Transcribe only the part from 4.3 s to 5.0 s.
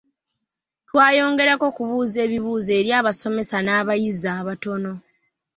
abatono.